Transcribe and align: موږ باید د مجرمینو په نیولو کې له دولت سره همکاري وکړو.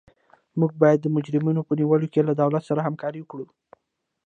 موږ 0.59 0.71
باید 0.81 0.99
د 1.01 1.07
مجرمینو 1.15 1.65
په 1.67 1.73
نیولو 1.79 2.07
کې 2.13 2.21
له 2.27 2.33
دولت 2.41 2.63
سره 2.69 2.85
همکاري 2.87 3.19
وکړو. 3.21 3.45